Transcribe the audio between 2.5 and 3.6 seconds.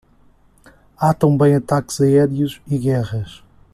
e guerras